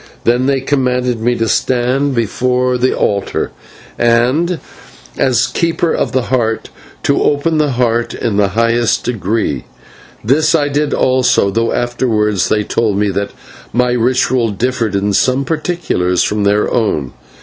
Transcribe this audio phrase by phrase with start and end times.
[0.23, 3.51] Then they commanded me to stand before the altar,
[3.99, 4.57] and,
[5.15, 6.71] as Keeper of the Heart,
[7.03, 9.65] to open the Heart in the highest degree.
[10.23, 13.29] This I did also, though afterwards they told me that
[13.73, 17.13] my ritual differed in some particulars from their own.